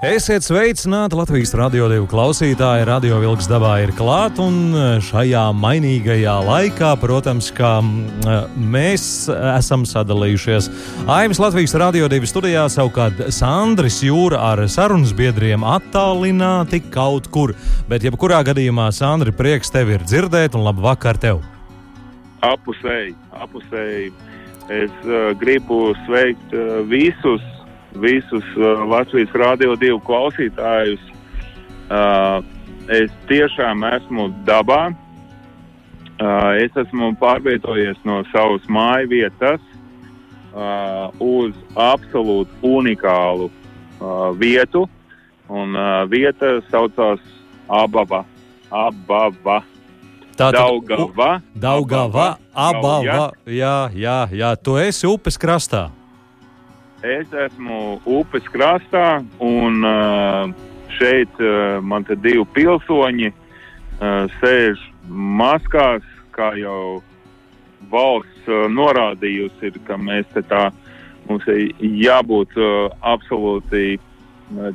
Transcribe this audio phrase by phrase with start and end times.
[0.00, 2.86] Esiet sveicināti Latvijas radio divu klausītāji.
[2.88, 4.72] Radio vilks dabā ir klāt, un
[5.04, 7.74] šajā mainīgajā laikā, protams, kā
[8.56, 10.70] mēs esam sadalījušies.
[11.04, 17.52] Aivis Latvijas radio divu studijā savukārt Sandris Jūra ar sarunas biedriem attālināti kaut kur.
[17.92, 21.44] Bet, jebkurā gadījumā, Sandri, prieks tevi ir dzirdēt, un labu vakar tev!
[22.40, 24.14] Apusēji, apusēji.
[24.72, 27.44] Es uh, gribu sveikt uh, visus
[27.94, 31.02] visus uh, Latvijas Rādio 2 klausītājus.
[31.90, 32.42] Uh,
[32.90, 34.90] es tiešām esmu dabā.
[36.20, 39.66] Uh, es esmu pārvietojies no savas māju vietas
[41.22, 43.46] uz absolūti unikālu
[44.34, 44.80] vietu.
[45.46, 45.78] Un
[46.10, 47.22] vieta saucās
[47.70, 48.24] Ababa.
[48.66, 49.60] Ababa.
[50.34, 51.30] Tā Daugava.
[51.54, 53.30] Daugava, Abava.
[53.46, 55.90] Jā, jā, jā, tu esi upes krastā.
[57.00, 59.86] Es esmu upes krastā, un
[60.98, 61.40] šeit
[61.80, 63.30] man te divi pilsoņi
[64.36, 66.04] sēž maskās,
[66.36, 67.00] kā jau
[67.88, 70.66] valsts norādījusi, ir, ka mēs te tā,
[71.24, 72.52] mums ir jābūt
[73.00, 73.96] absolūti,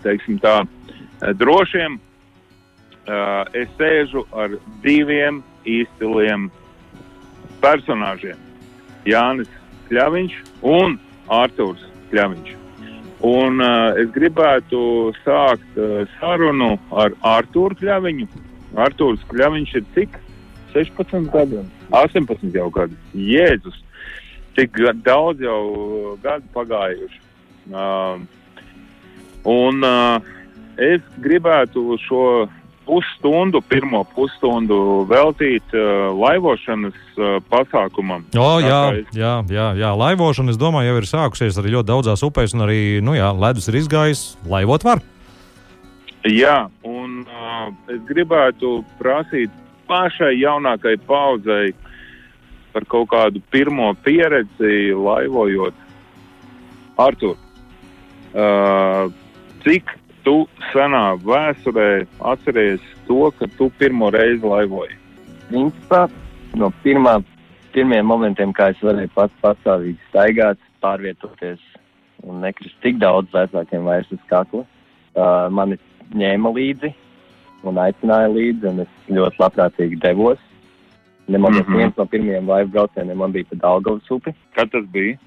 [0.01, 0.63] teiksim tā,
[1.37, 2.01] drošiem.
[3.53, 6.49] Es sēžu ar diviem izciliem
[7.61, 8.39] personāžiem.
[9.05, 9.59] Jānis
[9.91, 10.97] Kļaviņš un
[11.29, 12.53] Artūrs Kļaviņš.
[13.25, 14.79] Un uh, es gribētu
[15.23, 18.27] sākt uh, sarunu ar Artūru Kļaviņu.
[18.85, 20.19] Artūrs Kļaviņš ir cik?
[20.75, 21.61] 16 gadi,
[21.95, 22.97] 18 jau gadi.
[23.15, 23.77] Jēzus,
[24.57, 24.75] cik
[25.05, 27.21] daudz jau gadu pagājuši.
[27.71, 28.19] Uh,
[29.47, 30.19] un uh,
[30.75, 32.25] es gribētu šo
[32.85, 34.77] pusstundu, pirmo pusstundu
[35.09, 38.25] veltīt uh, laivošanas uh, pasākumam.
[38.37, 38.81] O, jā,
[39.15, 42.79] jā, jā, jā, laivošana, es domāju, jau ir sākusies arī ļoti daudzās upēs, un arī
[43.05, 44.23] nu, jā, ledus ir izgājis.
[44.49, 45.03] Laivot var.
[46.25, 49.53] Jā, un uh, es gribētu prasīt
[49.89, 51.73] pašai jaunākajai paudzei
[52.73, 55.77] par kaut kādu pirmo pieredzi laivojot.
[56.99, 57.35] Artur,
[58.33, 59.11] uh,
[59.63, 59.93] cik
[60.25, 60.35] tu
[60.71, 64.97] senā vēsturē atceries to, ka tu pirmo reizi laivoji?
[65.51, 66.05] Principā
[66.57, 67.19] no pirmā,
[67.75, 71.61] pirmiem momentiem, kā es varēju pats pastāvīgi staigāt, pārvietoties
[72.25, 75.77] un nekrist tik daudz vecākiem vairs uz kakla, uh, mani
[76.17, 76.91] ņēma līdzi
[77.65, 80.41] un aicināja līdzi, un es ļoti labprātīgi devos.
[81.27, 81.77] Nemaz mm -hmm.
[81.77, 84.33] viens no pirmajiem laivu braucieniem man bija pa Daugavas upi.
[84.53, 85.17] Kad tas bija?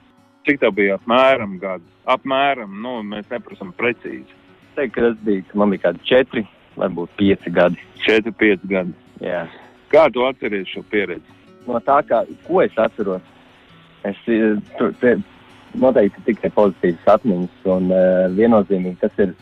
[0.47, 1.85] Cik tā bija apmēram gadu?
[2.07, 4.38] Apmēram, nu, mēs neprasam precīzi
[4.79, 6.45] teiktu, ka tas bija, man bija kādi četri,
[6.79, 7.83] varbūt pieci gadi.
[8.05, 8.95] Četri, pieci gadi.
[9.25, 9.47] Jā.
[9.93, 11.37] Kā tu atceries šo pieredzi?
[11.69, 13.25] No tā, kā, ko es atceros,
[14.09, 14.21] es
[14.79, 14.95] tur
[15.79, 19.35] noteikti tikai pozitīvas atmiņas, un uh, viennozīmīgi tas ir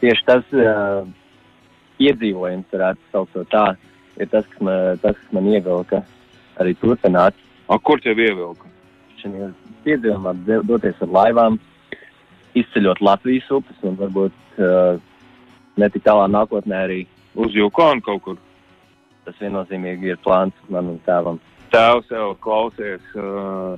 [0.00, 1.02] tieši tas uh,
[2.02, 3.66] iedzīvojums, varētu saukt to tā,
[4.16, 6.02] ir tas, kas man, tas, kas man ievilka
[6.62, 7.36] arī turpināt.
[7.68, 8.70] A, kur tev ievilka?
[9.20, 9.50] Šajā
[9.84, 10.34] piedzīvumā
[10.68, 11.58] doties ar laivām,
[12.56, 15.00] izceļot Latvijas upes un varbūt uh,
[15.78, 17.00] ne tik tālā nākotnē arī
[17.38, 18.38] uz Jukonu kaut kur.
[19.26, 21.40] Tas viennozīmīgi ir plāns manam tēvam.
[21.72, 23.76] Tēvs jau klausies, uh,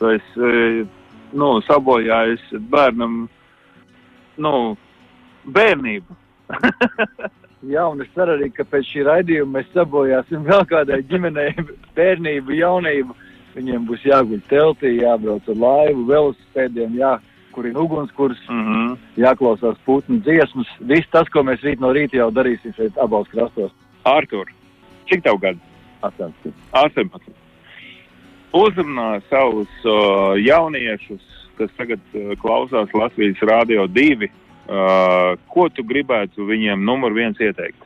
[0.00, 0.96] tu esi, uh,
[1.32, 3.22] nu, sabojājis bērnam,
[4.42, 4.54] nu,
[5.46, 6.16] bērnību.
[7.70, 11.52] Jā, un es ceru arī, ka pēc šī raidījuma mēs sabojāsim vēl kādai ģimenei
[11.98, 13.16] bērnību, jaunību.
[13.50, 17.16] Viņiem būs jāguļ teltī, jābrauc ar laivu, velosipēdiem, jā,
[17.52, 18.96] kurina ugunskurs, mm -hmm.
[19.16, 20.66] jāklausās putnu dziesmas.
[20.80, 23.72] Viss tas, ko mēs rīt no rīta jau darīsim šeit abos krastos.
[24.04, 24.46] Ārtur,
[25.08, 25.58] cik tev gadu?
[26.02, 26.52] 18.
[26.72, 27.32] 18.
[28.52, 31.22] Uzrunā savus uh, jauniešus,
[31.58, 34.30] kas tagad uh, klausās Latvijas Rādio 2.
[34.70, 37.78] Uh, ko tu gribētu viņiem numur viens ieteikt?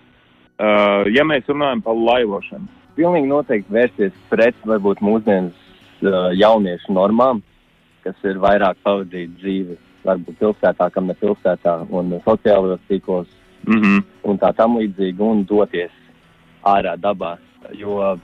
[0.55, 2.69] Uh, ja mēs runājam par laivošanu.
[2.95, 5.57] Pilnīgi noteikti vērsties pret varbūt mūsdienas
[6.05, 7.43] uh, jauniešu normām,
[8.05, 13.29] kas ir vairāk pavadīt dzīvi, varbūt pilsētā, kam ne pilsētā, un sociālajos tīklos,
[13.67, 14.03] mm -hmm.
[14.31, 15.93] un tā tam līdzīgi, un doties
[16.65, 17.37] ārā dabā,
[17.73, 18.19] jo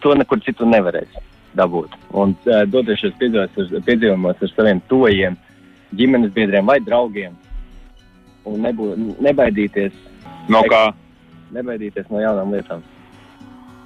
[0.00, 1.16] to nekur citur nevarēs
[1.56, 1.96] dabūt.
[2.12, 5.36] Un uh, doties šos piedzīvumos ar saviem tojiem,
[5.96, 7.32] ģimenes biedriem vai draugiem,
[8.44, 9.92] un nebūt, nebaidīties.
[10.48, 10.92] No kā?
[11.52, 12.82] Nebaidīties no jaunām lietām.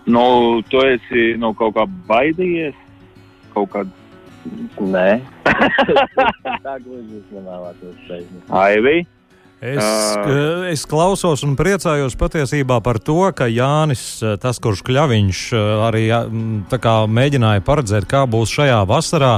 [0.07, 2.75] Nu, tu esi no kaut kā baidījies?
[3.55, 4.00] Kaut kādā
[4.81, 5.21] Nē,
[6.65, 8.37] tā gluži nevēlētos teikt.
[8.49, 9.01] aivī.
[9.61, 10.23] Es, Ā.
[10.73, 15.41] es klausos un priecājos patiesībā par to, ka Jānis, tas, kurš kļaviņš
[15.85, 19.35] arī m, tā kā mēģināja paredzēt, kā būs šajā vasarā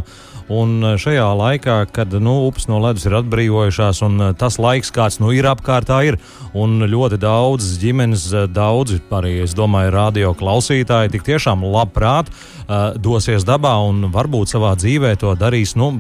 [0.52, 5.32] un šajā laikā, kad nu, upes no ledus ir atbrīvojušās un tas laiks, kāds nu,
[5.34, 6.18] ir apkārtā, ir.
[6.52, 13.46] Un ļoti daudz ģimenes, daudzi arī, es domāju, radio klausītāji tik tiešām labprāt uh, dosies
[13.48, 15.92] dabā un varbūt savā dzīvē to darīs nu,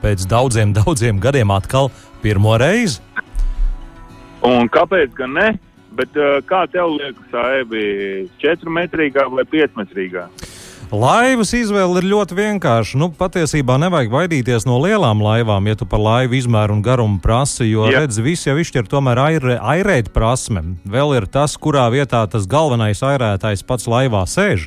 [0.00, 1.90] pēc daudziem, daudziem gadiem atkal
[2.24, 3.00] pirmo reizi.
[4.46, 5.50] Un kāpēc gan ne?
[5.90, 10.28] Bet uh, kā tev liekas, Aivi, 4 metrīgā vai 5 metrīgā?
[10.90, 12.98] Laivas izvēle ir ļoti vienkārša.
[12.98, 17.68] Nu, patiesībā nevajag baidīties no lielām laivām, ja tu par laivu izmēru un garumu prasi,
[17.70, 18.02] jo, Jā.
[18.02, 20.64] redz, visi jau izšķir tomēr aire, airēt prasme.
[20.82, 24.66] Vēl ir tas, kurā vietā tas galvenais airētājs pats laivā sēž.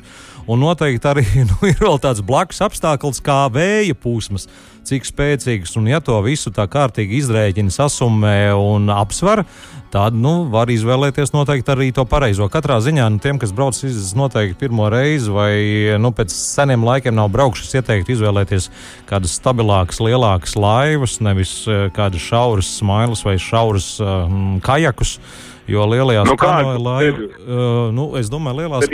[0.50, 4.44] Un noteikti arī nu, ir vēl tāds blakus apstākļus, kā vēja pūsmas,
[4.84, 5.72] cik spēcīgs.
[5.80, 9.44] Un, ja to visu tā kārtīgi izrēķina, sasumē un apsver,
[9.94, 12.50] tad nu, var izvēlēties noteikti arī to pareizo.
[12.52, 15.54] Katrā ziņā nu, tiem, kas brauc izdevies noteikti pirmo reizi, vai
[16.02, 18.68] nu, pēc seniem laikiem nav braukšas, ieteiktu izvēlēties
[19.08, 25.16] kādas stabilākas, lielākas laivas, nevis eh, kādas šauras smailes vai šauras um, kajakus.
[25.64, 27.38] Jo lielajās Nu, kanoja laiva, ir?
[27.40, 28.84] uh, nu, es domāju, lielās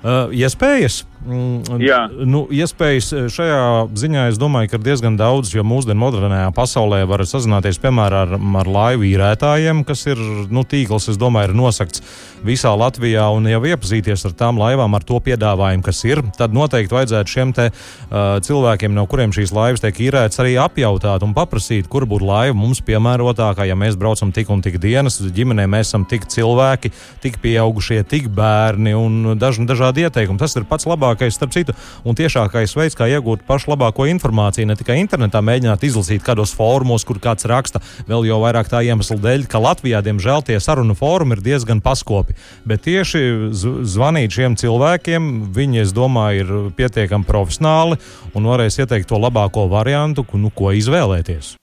[0.00, 0.28] iespējas.
[0.30, 1.02] Uh, iespējas.
[1.04, 2.06] Mm, Jā.
[2.08, 3.60] Nu, iespējas uh, šajā
[3.92, 8.70] ziņā es domāju, ir diezgan daudz, jo mūsdienu modernajā pasaulē var sazināties piemēram ar, ar
[8.70, 12.00] laivu īrētājiem, kas ir nu, tīkls, es domāju, ir nosakts
[12.46, 16.22] visā Latvijā un jau iepazīties ar tām laivām, ar to piedāvājumu, kas ir.
[16.38, 21.26] Tad noteikti vajadzētu šiem te, uh, cilvēkiem, no kuriem šīs laivas tiek īrētas, arī apjautāt
[21.26, 25.68] un paprasīt, kur būtu laiva mums piemērotākā, ja mēs braucam tik un tik dienas, ģimenē
[25.68, 30.40] mēs esam tik cilvēki, tik pieaugušie, tik bērni un daži dažādi ieteikumi.
[30.40, 31.74] Tas ir pats labākais, starp citu,
[32.04, 34.68] un tiešākais veids, kā iegūt pašu labāko informāciju.
[34.70, 39.18] Ne tikai internetā mēģināt izlasīt kādos fórumos, kur kāds raksta, vēl jau vairāk tā iemesla
[39.20, 42.36] dēļ, ka Latvijā, diemžēl, tie sarunu fórumi ir diezgan paskopi.
[42.68, 48.00] Bet tieši zvanīt šiem cilvēkiem, viņi, es domāju, ir pietiekami profesionāli
[48.34, 51.56] un varēs ieteikt to labāko variantu, nu, ko izvēlēties.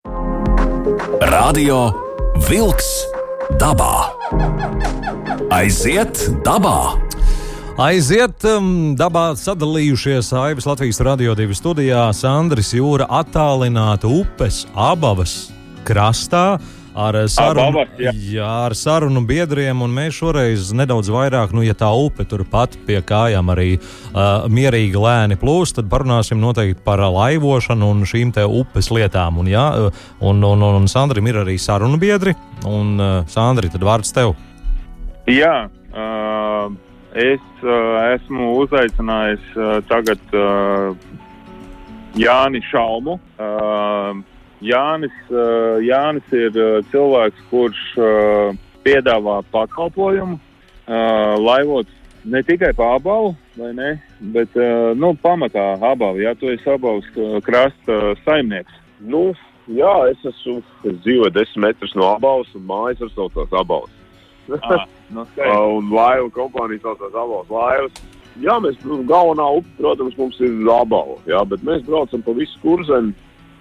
[1.32, 1.88] Radio
[2.50, 2.92] Wolks
[3.58, 4.12] dabā.
[5.50, 7.07] Aiziet dabā!
[7.78, 15.52] Aiziet, um, dabā sadalījušies Aivas Latvijas radio divu studijā Sandris Jūra attālināta upes abavas
[15.86, 16.58] krastā.
[16.98, 18.16] Ar sarunu, Abavas, jā.
[18.34, 22.98] jā, ar sarunu biedriem, un mēs šoreiz nedaudz vairāk, nu, ja tā upe turpat pie
[23.06, 28.90] kājām arī uh, mierīgi lēni plūst, tad parunāsim noteikti par laivošanu un šīm te upes
[28.90, 29.38] lietām.
[29.44, 32.34] Un, jā, uh, un, un, un, un Sandrim ir arī sarunu biedri,
[32.66, 34.34] un uh, Sandri, tad vārds tev.
[35.30, 36.74] Jā, uh,
[37.18, 40.94] es uh, esmu uzaicinājis uh, tagad uh,
[42.18, 43.18] Jāni Šalmu.
[43.38, 44.22] Uh,
[44.62, 48.56] Jānis, uh, Jānis ir uh, cilvēks, kurš uh,
[48.86, 51.90] piedāvā pakalpojumu, uh, laivot
[52.26, 53.92] ne tikai pa abavu, vai ne,
[54.34, 56.24] bet uh, nu, pamatā abavu.
[56.24, 58.74] Jā, tu esi abavas uh, krasta uh, saimnieks.
[59.00, 59.30] Nu,
[59.70, 63.94] jā, es esmu es dzīvoju desmit metrus no abas, un mājas ar saucās abas.
[63.94, 63.97] Ah,
[64.48, 65.62] nu, skaisti.
[65.78, 68.04] un laivu kompānija saucās abas laivas.
[68.38, 72.60] Jā, mēs, nu, galvenā upe, protams, mums ir abava, jā, bet mēs braucam pa visu
[72.62, 73.14] kurzem.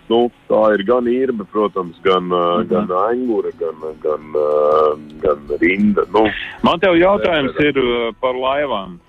[0.06, 2.68] Nu, tā ir gan īrba, protams, gan, uh, Mhm.
[2.70, 6.04] gan angura, gan, gan, uh, gan rinda.
[6.14, 6.28] Nu,
[6.62, 9.00] Man te jautājums ir uh, par laivām.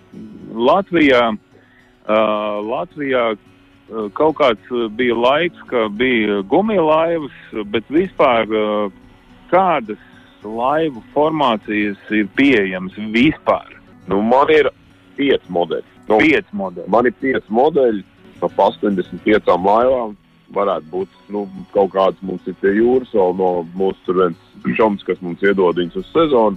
[0.55, 1.35] Latvijā,
[2.07, 7.35] uh, Latvijā uh, kaut kāds uh, bija laiks, ka bija gumilaivas,
[7.75, 8.89] bet vispār uh,
[9.51, 10.01] kādas
[10.43, 13.77] laivu formācijas ir pieejamas vispār?
[14.07, 14.69] nu, man ir
[15.17, 15.95] pieci modeļi.
[16.07, 16.87] Nu, Pieci modeļi.
[16.91, 18.03] Man ir pieci modeļi
[18.41, 20.15] no 85 laivām.
[20.55, 21.41] Varētu būt nu,
[21.73, 25.75] kaut kāds mums ir pie jūras, vēl no mūsu tur viens čoms, kas mums iedod
[25.75, 26.55] viņus uz sezonu.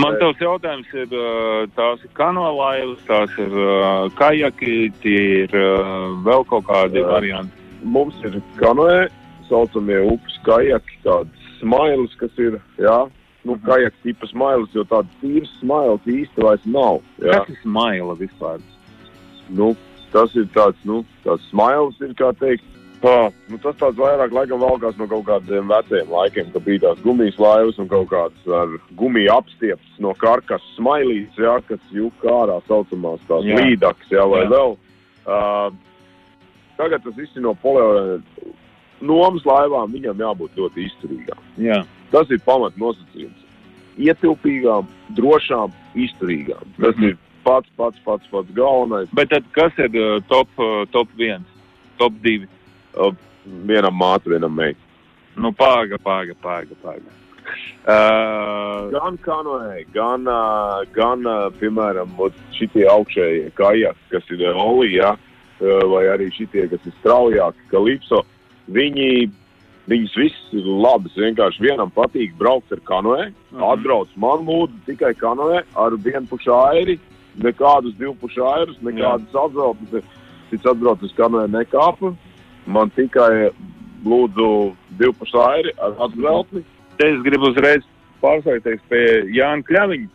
[0.00, 6.10] Man tavs jautājums ir, uh, tās ir kanolaivas, tās ir uh, kajaki, tie ir uh,
[6.26, 7.54] vēl kaut kādi varianti.
[7.86, 9.06] Mums ir kanoē,
[9.46, 13.10] saucamie upes kajaki, tādas smailes, kas ir, jā,
[13.44, 13.64] nu, Mhm.
[13.66, 17.00] kajaki tipa smailes, jo tādas tīras smailes īsti vairs nav.
[17.20, 17.38] Jā.
[17.44, 18.60] Kas ir smaila vispār?
[19.48, 19.76] Nu,
[20.12, 22.64] tas ir tāds, nu, tāds smailes ir, kā teikt,
[23.00, 26.98] Tā, nu, tas tāds vairāk laikam valkās no kaut kādiem veciem laikiem, kad bija tās
[27.00, 32.58] gumijas laivas un kaut kādas ar gumiju apstiepts no karkas smailītes, jā, kas jūka ārā
[32.68, 33.56] saucamās tās Jā.
[33.56, 34.50] līdaks, jā, vai Jā.
[34.52, 34.76] vēl.
[35.24, 35.70] Uh,
[36.76, 38.20] tagad tas viss ir no poliorēna.
[39.00, 41.40] Nomas laivām viņam jābūt ļoti izturīgām.
[41.58, 41.82] Jā.
[42.12, 43.46] Tas ir pamat nosacījums.
[44.00, 46.64] Ietilpīgām, drošām, izturīgām.
[46.80, 47.04] Tas Mhm.
[47.08, 49.08] ir pats, pats, pats, pats galvenais.
[49.12, 51.44] Bet tad kas ir uh, top, uh, top 1,
[51.98, 52.46] top 2?
[52.94, 53.12] Uh,
[53.66, 54.76] vienam māte, vienam meitai.
[55.36, 56.74] Nu, pāga, pāga, pāga.
[56.82, 57.16] pāga.
[57.86, 62.12] Uh, Gan kanoē, gan, uh, gan uh, piemēram,
[62.52, 68.22] šie augšējie kajaki, kas ir olija, uh, vai arī šie, kas ir straujāki, kā lipso,
[68.68, 69.30] viņi,
[69.88, 71.12] viņas visas ir labas.
[71.16, 73.62] Vienkārši vienam patīk braukt ar kanoē, Mhm.
[73.62, 76.98] atbrauc man lūdzu tikai kanoē ar vienpušu airi,
[77.38, 80.04] nekādus divpušu airus, nekādas atzeltas.
[80.50, 82.16] Cits atbrauc uz kanoē nekāpa,
[82.66, 83.50] man tikai
[84.04, 86.64] lūdzu divpušu airi ar atzeltni.
[86.98, 87.82] te es gribu uzreiz
[88.22, 90.08] pārslēgties pie Jāna Kļaviņa,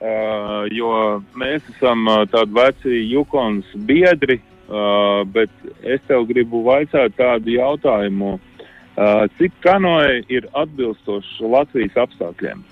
[0.00, 5.50] uh, jo mēs esam uh, tādi veci Jukons biedri, uh, bet
[5.82, 8.36] es tev gribu vaicāt tādu jautājumu.
[8.96, 12.62] Uh, cik kanoja ir atbilstoši Latvijas apstākļiem?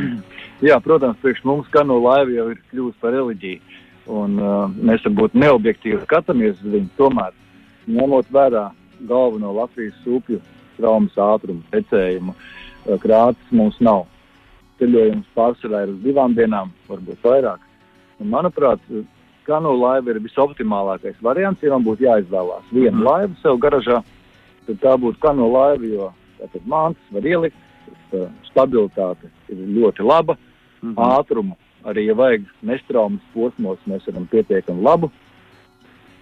[0.68, 3.60] Jā, protams, priekš mums kano laiva jau ir kļuvusi par reliģiju.
[4.10, 7.36] Un, uh, mēs varbūt neobjektīvi skatāmies uz viņu, tomēr
[7.90, 8.70] ņemot vērā
[9.08, 10.40] galveno Latvijas upju
[10.78, 14.06] traumas ātrumu, tecējumu, uh, krātas mums nav.
[14.80, 17.64] Ceļojums pārsvarā ir uz divām dienām, varbūt vairāk.
[18.20, 18.80] Un, manuprāt,
[19.50, 23.06] kano laiva ir visoptimālākais variants, ja man būtu jāizvēlās viena Mhm.
[23.06, 24.02] laiva sev garažā,
[24.66, 27.56] tad tā būtu kano laiva, jo tātad mantas var ielikt,
[28.12, 30.36] uh, stabilitāte ir ļoti laba
[30.82, 30.94] Mhm.
[30.96, 31.56] ātrumu.
[31.84, 35.10] Arī, ja vajag nestraumas posmos, mēs varam pietiekami labu.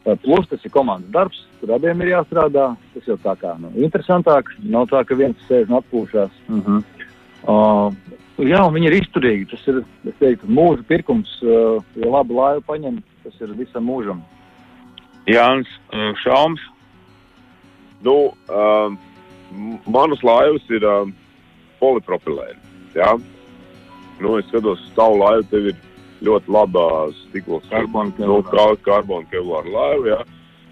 [0.07, 2.77] Uh, Plus tas ir komandas darbs, tur abiem ir jāstrādā.
[2.95, 4.45] Tas jau tā kā nu, interesantāk.
[4.63, 6.31] Nav tā, ka viens sēž un atpūšas.
[6.49, 6.85] Mhm.
[7.49, 7.91] Uh,
[8.39, 9.51] jā, un viņi ir izturīgi.
[9.51, 9.85] Tas ir
[10.21, 11.29] teiktu, mūža pirkums.
[11.43, 14.21] Uh, ja labu laivu paņem, tas ir visam mūžam.
[15.29, 16.61] Jānis uh, Šaums.
[18.05, 18.15] Nu,
[18.49, 21.11] m- manas laivas ir um,
[21.81, 22.61] polipropilēna.
[22.95, 23.17] Ja?
[24.23, 25.77] Nu, es skatos, uz tavu laivu, tev ir
[26.27, 26.85] ļoti laba
[27.29, 28.77] stikla Karbona nu, kevlāra.
[28.79, 30.09] kā karbona kevlāra laiva.
[30.17, 30.25] Ja?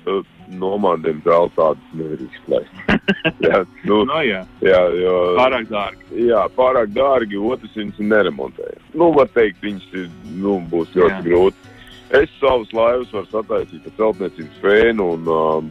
[0.06, 2.74] Uh, No man, diemžēl, tādas nevar izplēst.
[3.48, 6.20] ja, nu, No, jā, jā, jo, pārāk dārgi.
[6.28, 8.78] jā, pārāk dārgi, otrs viņas neremontēja.
[8.94, 10.04] Nu, var teikt, viņas ir,
[10.38, 11.24] nu, būs ļoti Jā.
[11.26, 11.72] grūti.
[12.14, 15.70] Es savus laivas varu sataisīt ar celtniecības fēnu un, um,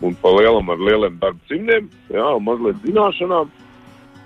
[0.00, 3.50] un pa lielam ar lieliem darba cimdiem, jā, un mazliet zināšanām,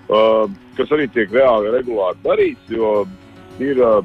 [0.07, 0.45] uh,
[0.77, 2.93] kas arī tiek reāli regulāri darīts, jo
[3.59, 3.99] ir uh,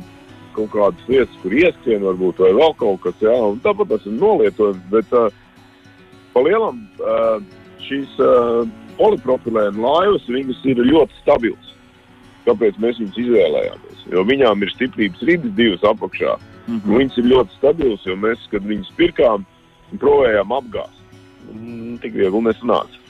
[0.56, 4.18] kaut kādas lietas, kur ieskrien varbūt vai vēl kaut kas, jā, un tāpat tas ir
[4.18, 5.30] nolietojums, bet uh,
[6.34, 7.38] pa lielam uh,
[7.86, 8.66] šīs uh,
[8.98, 11.74] polipropilēna laivas, viņas ir ļoti stabilas.
[12.48, 14.06] Kāpēc mēs viņus izvēlējāmies?
[14.10, 16.38] Jo viņām ir stiprības rītas divas apakšā.
[16.68, 16.96] Mhm.
[17.00, 19.44] Viņas ir ļoti stabilas, jo mēs, kad viņas pirkām,
[19.96, 21.04] provējām apgāzt.
[21.48, 23.04] Mm, Tik viegli nesanāca.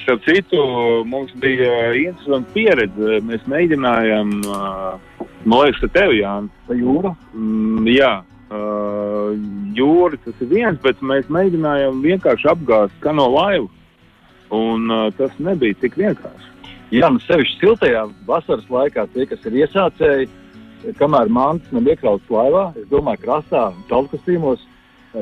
[0.00, 0.60] Starp citu,
[1.08, 3.20] mums bija interesanta pieredze.
[3.24, 7.12] Mēs mēģinājām, uh, man liekas, ka tev, Jānis, Pa jūru?
[7.36, 9.32] Mm, jā, uh,
[9.76, 13.68] jūra tas ir viens, bet mēs mēģinājām vienkārši apgāzt kano laivu.
[14.52, 16.52] Un uh, tas nebija tik vienkārši.
[16.94, 20.28] Jā, nu sevišķi siltajā vasaras laikā tie, kas ir iesācēji,
[20.98, 24.62] kamēr mantas nav iekrauts laivā, es domāju, krastā, telkastīmos,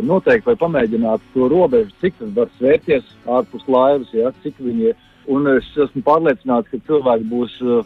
[0.01, 4.95] noteikti vai pamēģināt to robežu, cik tas var svērties ārpus laivas, ja, cik viņi.
[5.31, 7.85] Un es esmu pārliecināts, ka cilvēki būs uh,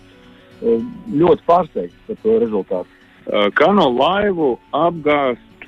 [0.63, 3.03] uh, ļoti pārsteigti par to rezultātu.
[3.27, 5.67] Uh, kano laivu apgāzt,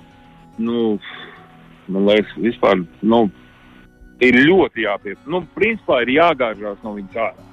[0.62, 0.94] nu,
[1.90, 3.26] man liekas, vispār, nu,
[4.24, 5.20] ir ļoti jāpiep.
[5.28, 7.47] Nu, principā ir jāgāžās no viņas ārā.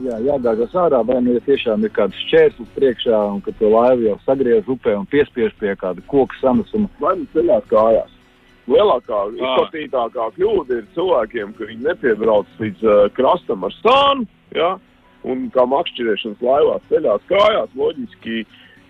[0.00, 4.08] Jā, jāgāžas ārā, vai nu ja tiešām ir kāds šķērslis priekšā, un ka to laivu
[4.08, 6.88] jau sagriež upē un piespiež pie kāda koka sanesuma.
[7.02, 8.14] Vai nu ceļās kājās?
[8.70, 14.76] Lielākā, izplatītākā kļūda ir cilvēkiem, ka viņi nepiebrauc līdz uh, krastam ar stānu, ja?
[15.26, 18.44] un kā makšķerēšanas laivās ceļās kājās, loģiski,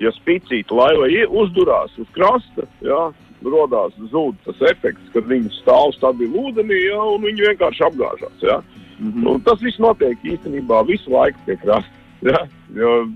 [0.05, 1.09] ja spicīta laiva
[1.43, 3.09] uzdurās uz krasta, ja?
[3.43, 7.01] rodās zūd tas efekts, kad viņi stāv stabili ūdenī, ja?
[7.17, 8.45] un viņi vienkārši apgāžās.
[8.45, 8.61] Ja?
[9.03, 9.27] Mm Mm.
[9.27, 11.91] Un tas viss notiek īstenībā visu laiku pie krasta.
[12.23, 12.45] Ja?
[12.75, 13.09] Jo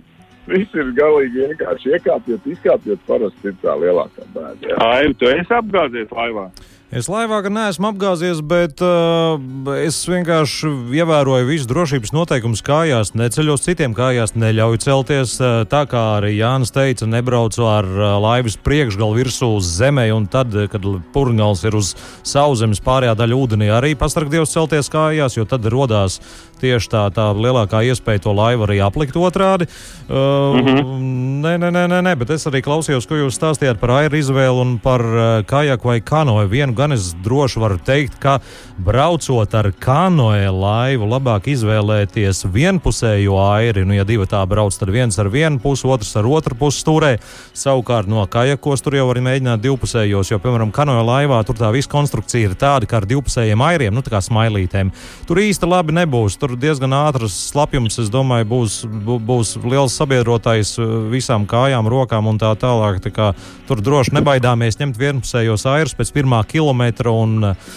[0.51, 4.71] viss ir galīgi vienkārši iekāpjot, izkāpjot, parasti ir tā lielākā bēda.
[4.71, 4.77] Ja?
[4.83, 6.49] Ai, tu esi apgāzies laivā?
[6.95, 9.41] Es laivā gan neesmu apgāzies, bet uh,
[9.83, 15.35] es vienkārši ievēroju visus drošības noteikumus kājās, neceļos citiem kājās, neļauju celties.
[15.43, 20.31] Uh, tā kā arī Jānis teica, nebraucu ar uh, laivas priekšgalu virsū uz zemē, un
[20.31, 25.67] tad, kad purngals ir uz sauszemes pārējā daļa ūdenī, arī pastargdievs celties kājās, jo tad
[25.67, 26.21] rodās
[26.61, 29.67] tieši tā, tā lielākā iespēja to laivu arī aplikt otrādi.
[30.07, 31.05] Uh, mm -hmm.
[31.43, 34.79] Nē, nē, nē, nē, bet es arī klausījos, ko jūs stāstījāt par airu izvēli un
[34.79, 36.49] par uh, kajaku vai kanoju.
[36.49, 38.39] Vienu gan es droši varu teikt, ka
[38.79, 43.87] braucot ar kanoe laivu, labāk izvēlēties vienpusējo airi.
[43.89, 47.13] Nu, ja divi tā brauc, tad viens ar vienu pusi, otrs ar otru pusi stūrē.
[47.57, 51.91] Savukārt no kajakos tur jau var mēģināt divpusējos, jo, piemēram, kanoe laivā tur tā visa
[51.93, 54.93] konstrukcija ir tāda, kā ar divpusējiem airiem, nu tā kā smailītēm.
[55.29, 56.37] Tur īsti labi nebūs.
[56.41, 58.79] Tur diezgan ātrs slapjums, es domāju, būs,
[59.27, 63.01] būs liels sabiedrotais uh, visām kājām, rokām un tā tālāk.
[63.05, 63.33] Tā kā,
[63.69, 66.66] tur droši nebaidāmies ņemt vienpusējos airus pēc pirmā kilometra
[67.13, 67.75] un uh,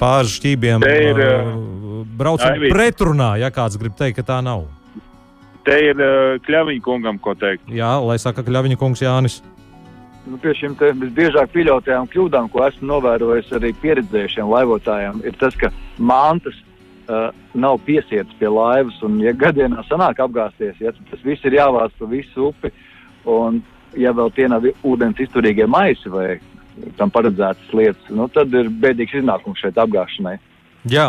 [0.00, 1.52] pāris šķībiem ir, uh,
[2.18, 2.74] braucot Aivīt.
[2.74, 4.66] pretrunā, ja kāds grib teikt, ka tā nav.
[5.62, 6.00] Te ir
[6.42, 7.68] Kļaviņa kungam, ko teikt.
[7.70, 9.38] Jā, lai saka Kļaviņa kungs Jānis.
[10.26, 15.72] Nu, pie te visbiežāk pieļautajām kļūdām, ko esmu novērojis arī pieredzējušiem laivotājiem, ir tas, ka
[15.98, 16.54] mantas
[17.10, 19.00] uh, nav piesietas pie laivas.
[19.02, 22.70] Un, ja gadienā sanāk apgāzties, ja, tad tas viss ir jāvāc pa visu upi.
[23.26, 23.62] Un,
[23.98, 26.36] ja vēl tie nav ūdens izturīgie maisi vai
[26.98, 30.38] tam paredzētas lietas, nu, tad ir bēdīgs iznākums šeit apgāšanai.
[30.90, 31.04] Jā,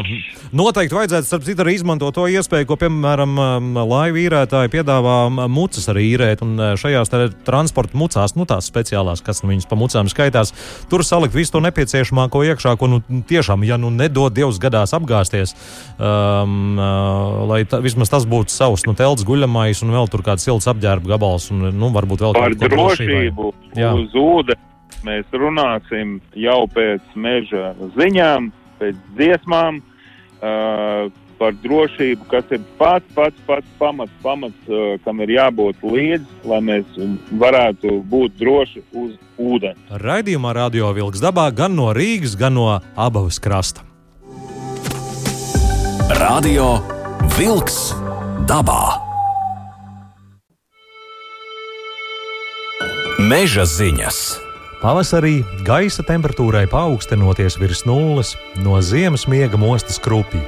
[0.54, 5.40] noteikti vajadzētu, starp citu, arī izmantot to iespēju, ko, piemēram, um, laivu īrētāji piedāvā um,
[5.50, 6.44] mucas arī īrēt.
[6.46, 7.10] Un uh, šajās
[7.48, 10.54] transporta mucās, nu tās speciālās, kas nu, viņas pa mucām skaitās,
[10.92, 15.56] tur salikt visu to nepieciešamāko iekšā, ko nu, tiešām, ja nu nedod Dievs gadās apgāsties,
[15.98, 20.46] um, uh, lai ta, vismaz tas būtu savs, nu, telts guļamais un vēl tur kāds
[20.46, 23.26] silts apģērba gabals un, nu, varbūt vēl Par kaut ko drošībai.
[23.34, 23.50] drošību
[23.82, 23.96] Jā.
[23.98, 24.62] uz ūdeni
[25.08, 29.82] mēs runāsim jau pēc meža ziņām, pēc dziesmām.
[30.44, 31.12] Uh,
[31.44, 36.60] par drošību, kas ir pats, pats, pats pamats, pamats uh, kam ir jābūt līdzi, lai
[36.64, 37.00] mēs
[37.40, 39.76] varētu būt droši uz ūdeni.
[40.04, 43.84] Raidījumā Radio Vilks dabā gan no Rīgas, gan no abas krasta.
[46.20, 46.78] Radio
[47.36, 47.92] Vilks
[48.48, 48.84] dabā.
[53.24, 54.43] Meža ziņas.
[54.84, 58.34] Pavasarī gaisa temperatūrai paaugstinoties virs nulles,
[58.66, 60.42] no ziemas miega mostas krupji,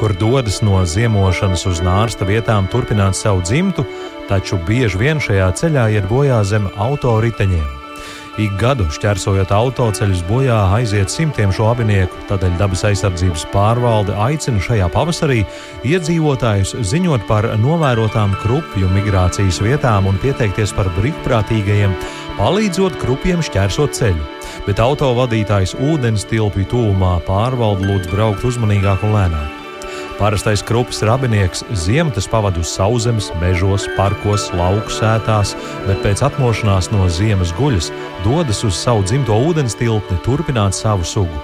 [0.00, 3.86] kur dodas no ziemošanas uz nārsta vietām turpināt savu dzimtu,
[4.26, 7.85] taču bieži vien šajā ceļā iet bojā zem autoriteņiem.
[8.36, 14.90] Ik gadu šķērsojot autoceļus bojā aiziet simtiem šo abinieku, tādēļ dabas aizsardzības pārvalde aicina šajā
[14.92, 15.38] pavasarī
[15.88, 21.96] iedzīvotājus ziņot par novērotām krupju migrācijas vietām un pieteikties par brīvprātīgajiem,
[22.36, 24.32] palīdzot krupiem šķērsot ceļu.
[24.68, 29.55] Bet autovadītājs ūdens tilpju tūmā pārvalde lūdz braukt uzmanīgāk un lēnāk.
[30.16, 35.52] Parastais krupis rabinieks ziematas pavadīja uz sauszemes, mežos, parkos, lauku sētās,
[35.84, 37.90] bet pēc atmošanās no ziemas guļas
[38.24, 41.42] dodas uz savu dzimto ūdens tilpni turpināt savu sugu.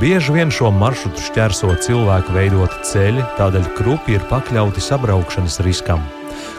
[0.00, 6.02] Bieži vien šo maršrutu šķērso cilvēku veidoti ceļi, tādēļ krupi ir pakļauti sabraukšanas riskam.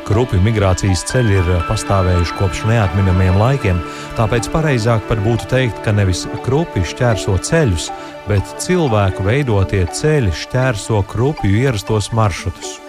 [0.03, 3.79] Krupju migrācijas ceļi ir pastāvējuši kopš neatminamiem laikiem,
[4.17, 7.87] tāpēc pareizāk pat būtu teikt, ka nevis krupi šķērso ceļus,
[8.27, 12.81] bet cilvēku veidotie ceļi šķērso krupju ierastos maršrutus.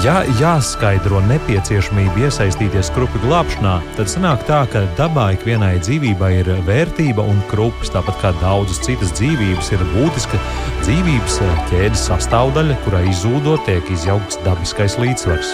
[0.00, 7.26] Ja jāskaidro nepieciešamība iesaistīties krupju glābšanā, tad sanāk tā, ka dabā ikvienai dzīvībai ir vērtība
[7.28, 10.40] un krupis, tāpat kā daudzas citas dzīvības, ir būtiska
[10.86, 11.42] dzīvības
[11.74, 15.52] ķēdes sastāvdaļa, kurai izzūdot tiek izjaukts dabiskais līdzsvars.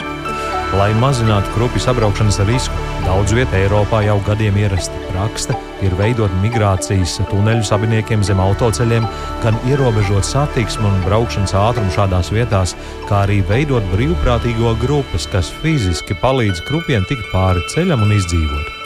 [0.76, 2.74] Lai mazinātu krupju sabraukšanas risku,
[3.06, 9.06] daudz vietā Eiropā jau gadiem ierasta praksa ir veidot migrācijas tuneļu sabiniekiem zem autoceļiem,
[9.44, 12.76] gan ierobežot satiksmi un braukšanas ātrumu šādās vietās,
[13.08, 18.77] kā arī veidot brīvprātīgo grupas, kas fiziski palīdz krupiem tikt pāri ceļam un izdzīvot.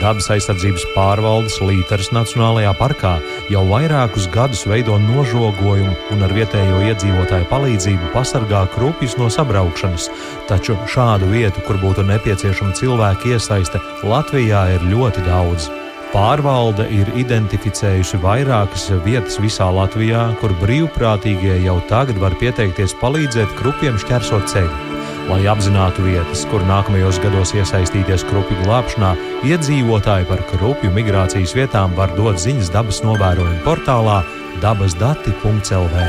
[0.00, 3.14] Dabas aizsardzības pārvaldes Lītaras Nacionālajā parkā
[3.52, 10.10] jau vairākus gadus veido nožogojumu un ar vietējo iedzīvotāju palīdzību pasargā krupjus no sabraukšanas,
[10.50, 15.70] taču šādu vietu, kur būtu nepieciešama cilvēka iesaiste, Latvijā ir ļoti daudz.
[16.14, 23.98] Pārvalde ir identificējusi vairākas vietas visā Latvijā, kur brīvprātīgie jau tagad var pieteikties palīdzēt krupiem
[23.98, 24.93] šķērsot ceļu.
[25.24, 29.14] Lai apzinātu vietas, kur nākamajos gados iesaistīties krupju glābšanā,
[29.48, 34.20] iedzīvotāji par krupju migrācijas vietām var dot ziņas dabas novērojumu portālā
[34.60, 36.08] dabasdati.lv.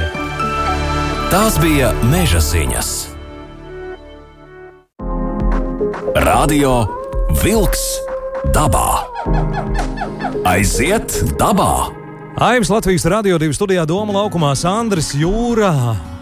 [1.32, 2.92] Tās bija meža ziņas.
[6.26, 6.74] Radio
[7.42, 7.86] Vilks
[8.56, 9.06] dabā.
[10.46, 11.92] Aiziet dabā!
[12.36, 16.15] Aims Latvijas radio divu studijā Doma laukumā Sandrs Jūra.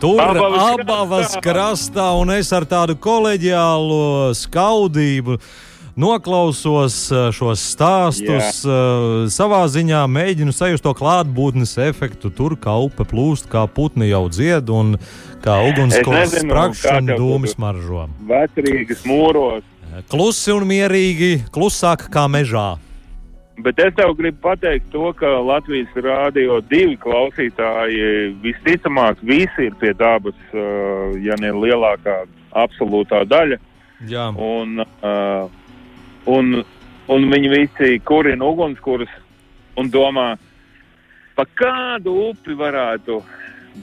[0.00, 2.12] Tur Abavas abas krastā.
[2.20, 5.38] un es ar tādu koleģiālu skaudību
[5.98, 8.60] noklausos eh, šos stāstus.
[8.62, 9.26] Yeah.
[9.26, 12.30] Savā ziņā mēģinu sajust to klātbūtnes efektu.
[12.30, 14.94] Tur kā upe plūst, kā putni jau dzied, un
[15.42, 18.06] kā ugunskurs nezinu, sprāgst kā un tev dūmi tur- smaržo.
[18.30, 19.66] Vecrīgas mūros.
[20.08, 22.78] Klusi un mierīgi, klusāk kā mežā.
[23.64, 29.92] Bet es tev gribu pateikt to, ka Latvijas rādio divi klausītāji visticamāk visi ir pie
[29.98, 32.22] dabas, uh, ja ne lielākā
[32.56, 33.58] absolūtā daļa.
[34.08, 35.50] Jā, Un, uh,
[36.30, 36.62] un,
[37.12, 39.12] un viņi visi kurina ugunskurus
[39.76, 40.30] un domā,
[41.36, 43.20] pa kādu upi varētu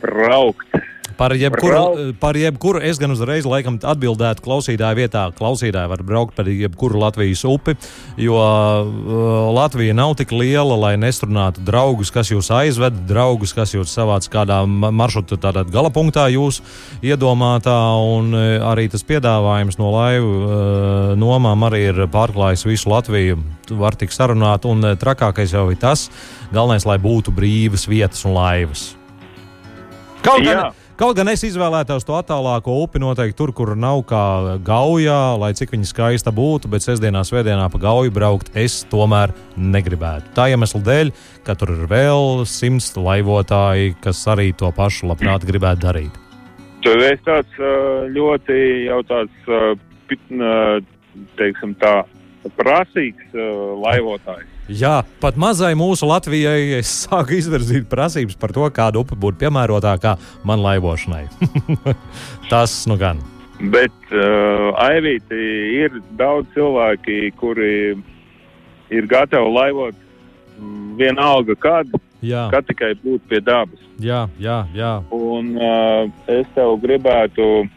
[0.02, 0.80] braukt.
[1.18, 2.20] Par jebkuru, Braukt.
[2.22, 5.24] par jebkuru es gan uzreiz laikam atbildētu klausītāju vietā.
[5.38, 7.74] Klausītāji var braukt par jebkuru Latvijas upi,
[8.22, 13.92] jo uh, Latvija nav tik liela, lai nestrunātu draugus, kas jūs aizved, draugus, kas jūs
[13.98, 16.62] savāc kādā ma- maršruta tādā galapunktā jūs
[17.02, 17.78] iedomātā,
[18.14, 20.36] un uh, arī tas piedāvājums no laivu
[21.18, 23.40] nomām arī ir pārklājis visu Latviju.
[23.78, 26.08] Var tik sarunāt, un trakākais jau ir tas,
[26.54, 28.86] galvenais, lai būtu brīvas vietas un laivas.
[30.24, 35.38] Kaut gan, kaut gan es izvēlētos to attālāko upi, noteikti tur, kur nav kā gaujā,
[35.40, 40.34] lai cik viņa skaista būtu, bet sestdienā, svētdienā pa gauju braukt es tomēr negribētu.
[40.38, 41.14] Tā iemesla dēļ,
[41.46, 46.20] ka tur ir vēl simts laivotāji, kas arī to pašu labprāt gribētu darīt.
[46.82, 47.64] Tu esi tāds
[48.18, 49.48] ļoti jau tāds,
[51.38, 51.96] teiksim tā,
[52.58, 53.34] prasīgs
[53.86, 54.57] laivotājs.
[54.68, 60.18] Jā, pat mazai mūsu Latvijai es sāku izvirzīt prasības par to, kāda upe būtu piemērotākā
[60.48, 61.24] man laivošanai.
[62.52, 63.22] Tas nu gan.
[63.72, 65.40] Bet uh, Aivīti
[65.80, 67.96] ir daudz cilvēki, kuri
[68.94, 69.96] ir gatavi laivot
[70.60, 71.88] mm, vienalga kad,
[72.22, 73.80] Jā, kad tikai būt pie dabas.
[74.04, 74.60] jā, jā.
[74.76, 74.94] jā.
[75.16, 77.68] Un uh, es tev gribētu,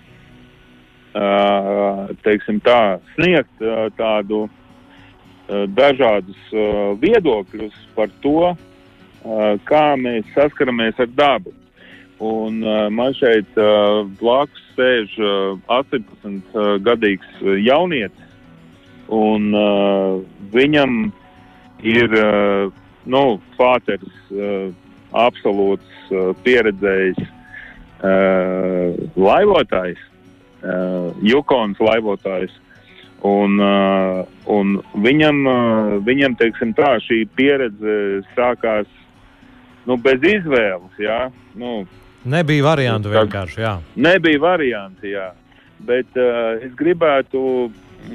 [1.14, 4.48] uh, teiksim tā, sniegt uh, tādu
[5.74, 11.54] dažādus uh, viedokļus par to, uh, kā mēs saskaramies ar dabu.
[12.20, 12.58] Un
[12.92, 13.54] man šeit
[14.20, 18.26] blakus sēž uh, 18 uh, gadīgs jaunietis,
[19.10, 19.50] un
[20.52, 20.92] viņam
[21.82, 22.12] ir
[23.10, 23.22] nu,
[23.56, 24.68] pāters uh,
[25.18, 26.12] absolūts
[26.44, 27.18] pieredzējis
[29.18, 29.98] laivotājs,
[31.26, 32.54] Jukons laivotājs.
[33.26, 38.88] Un, uh, un viņam, uh, viņam, teiksim tā, šī pieredze sākās
[39.84, 40.94] nu, bez izvēles.
[41.00, 41.26] Jā?
[41.58, 41.82] Nu,
[42.24, 43.60] Nebija variantu vienkārši.
[43.62, 43.76] Jā.
[43.96, 45.30] Nebija varianti, jā.
[45.88, 47.42] Bet uh, es gribētu,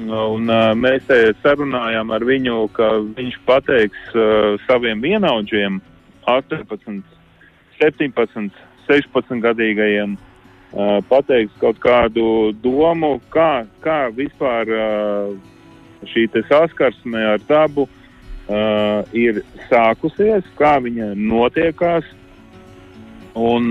[0.06, 5.80] un uh, mēs te sarunājām ar viņu, ka viņš pateiks uh, saviem vienaudžiem,
[6.30, 7.02] 18,
[7.80, 10.14] 17, 16 gadīgajiem,
[10.76, 15.30] Eh, pateiks kaut kādu domu, kā, kā vispār eh,
[16.12, 22.04] šī saskarsme ar dabu eh, ir sākusies, kā viņa notiekās.
[23.36, 23.68] Un,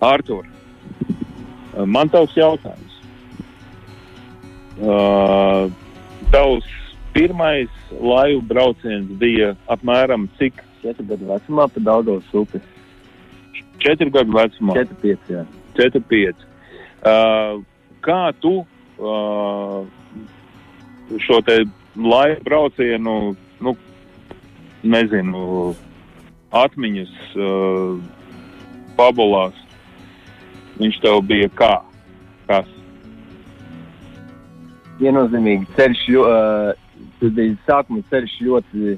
[0.00, 0.44] Artur,
[1.74, 3.00] man tavs jautājums.
[6.30, 6.68] Tavs
[7.10, 10.62] pirmais laivu brauciens bija apmēram cik?
[10.84, 12.62] 4 gadu vecumā pa daudzos upes.
[13.84, 14.76] 4 gadu vecumā.
[14.76, 15.32] 4, 5.
[15.32, 15.44] Jā.
[15.78, 16.46] 4, 5.
[17.00, 17.60] Uh,
[18.04, 19.84] kā tu uh,
[21.24, 21.62] šo te
[21.96, 23.14] laika braucienu,
[23.60, 23.76] nu,
[24.82, 25.74] nezinu,
[26.56, 27.96] atmiņas uh,
[28.98, 29.56] pabalās,
[30.80, 31.72] viņš tev bija kā?
[32.50, 32.68] Kas?
[35.00, 38.94] Viennozīmīgi ceļš, ļo, uh, tas bija sākuma ceļš ļoti,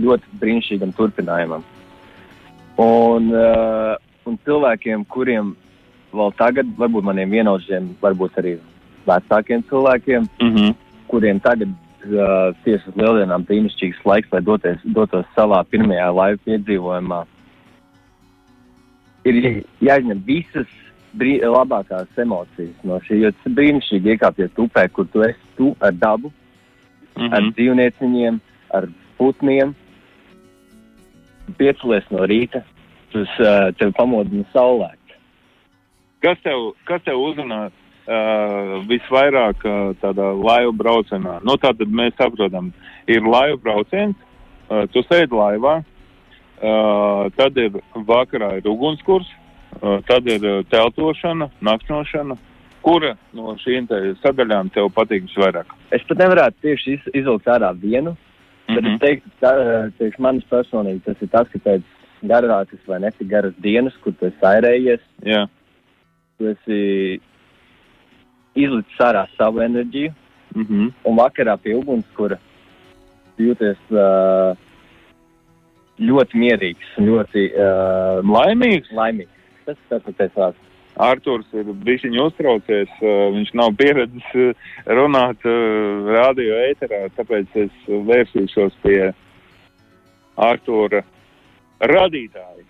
[0.00, 1.66] ļoti brīnišķīgam turpinājumam.
[2.80, 3.96] Un, ā,
[4.28, 5.54] un cilvēkiem, kuriem
[6.16, 8.56] vēl tagad, varbūt maniem vienaudžiem, varbūt arī
[9.06, 10.74] vecākiem cilvēkiem, Mm -hmm.
[11.10, 17.24] kuriem tagad uh, tieši uz lieldienām brīnišķīgs laiks, lai doties, dotos salā pirmajā laiva piedzīvojumā.
[19.24, 20.66] Ir jā- jāizņem visas
[21.16, 25.76] brī, labākās emocijas no šī, jo tas ir brīnišķīgi iekāpties upē, kur tu esi tu
[25.80, 26.32] ar dabu,
[27.16, 27.32] Mm mm.
[27.34, 27.52] ar -hmm.
[27.54, 28.40] dzīvnieciņiem,
[28.74, 28.88] ar
[29.18, 29.74] putniem.
[31.58, 32.62] Piecelies no rīta,
[33.12, 34.92] tas uh, tev pamodina saulē.
[36.20, 41.38] Kas tev, kas tev uzrunā uh, visvairāk uh, tādā laivu braucienā?
[41.46, 42.74] Nu, tātad mēs saprotam,
[43.08, 44.18] ir laivu brauciens,
[44.68, 49.30] uh, tu sēdi laivā, uh, tad ir vakarā ir ugunskurs,
[49.80, 52.36] uh, tad ir teltošana, nakšņošana.
[52.80, 53.88] Kura no šīm
[54.22, 55.72] sadaļām tev patīk visvairāk?
[55.92, 58.14] Es pat nevarētu tieši iz, izvilkt ārā vienu,
[58.74, 58.94] Bet Mhm.
[58.94, 59.50] es teiktu, ka
[59.98, 61.82] priekš manis personīgi tas ir tas, ka pēc
[62.22, 65.46] garākas vai netik garas dienas, kur tu esi airējies, Jā,
[66.38, 67.20] tu esi
[68.54, 70.12] izlicis ārā savu enerģiju,
[70.54, 70.92] mm -hmm.
[71.04, 72.38] un vakarā pie ugunskura
[73.38, 74.56] jūties uh,
[76.00, 78.90] ļoti mierīgs un ļoti uh, laimīgs.
[78.92, 79.36] laimīgs.
[79.64, 80.58] Tas ir tas vārds.
[81.00, 82.92] Arthurs ir bijis uztraucies.
[83.00, 89.12] Uh, viņš nav pieredzējis uh, runāt uh, radio ēterā, tāpēc es vērsīšos pie
[90.40, 91.02] Arthura
[91.80, 92.66] radītāja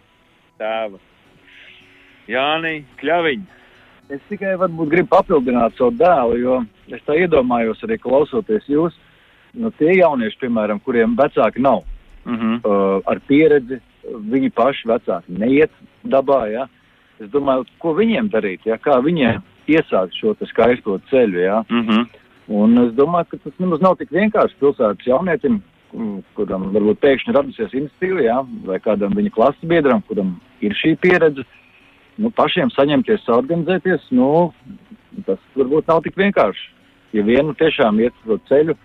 [0.60, 0.98] tēva
[2.30, 3.58] Jāni Kļaviņa.
[4.10, 6.58] Es tikai varbūt gribu papildināt savu dēlu, jo
[6.90, 8.96] es tā iedomājos arī klausoties jūs.
[9.54, 11.82] Nu, tie jaunieši, piemēram, kuriem vecāki nav
[12.24, 12.54] Mm -hmm.
[12.68, 15.70] uh, ar pieredzi, viņi paši vecāki neiet
[16.04, 16.46] dabā.
[16.52, 16.68] Ja?
[17.20, 18.78] Es domāju, ko viņiem darīt, ja?
[18.80, 21.40] kā viņiem iesākt šo skaisto ceļu.
[21.42, 21.62] Ja?
[21.68, 22.06] Mm -hmm.
[22.60, 25.60] Un es domāju, ka tas nemaz nav tik vienkārši pilsētas jaunietim,
[26.34, 28.38] kuram varbūt pēkšņi radusies institīva, ja?
[28.64, 31.44] vai kādam viņa klases biedram, kuram ir šī pieredze.
[32.18, 34.52] Nu, pašiem saņemties, organizēties, nu,
[35.26, 36.70] tas varbūt nav tik vienkārši.
[37.12, 38.76] Ja vienu tiešām iet to ceļu,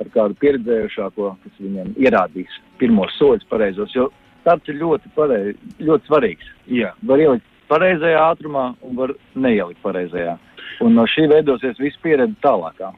[0.00, 3.94] ar kādu pieredzējušāko, kas viņiem ierādīs pirmos soļus pareizos.
[3.94, 4.08] Jo
[4.44, 6.52] tāds ir ļoti, pareiz, ļoti svarīgs.
[6.66, 6.94] Jā.
[7.06, 10.36] Var ielikt pareizajā ātrumā un var neielikt pareizajā.
[10.84, 12.92] Un no šī veidosies viss pieredze tālākā.